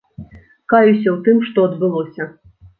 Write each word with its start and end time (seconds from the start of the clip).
Каюся 0.73 0.97
ў 1.15 1.17
тым, 1.29 1.45
што 1.51 1.69
адбылося. 1.71 2.23